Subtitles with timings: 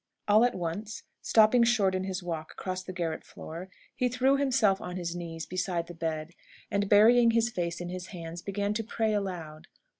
[0.27, 4.81] ]All at once, stopping short in his walk across the garret floor, he threw himself
[4.81, 6.31] on his knees beside the bed,
[6.71, 9.67] and, burying his face in his hands, began to pray aloud.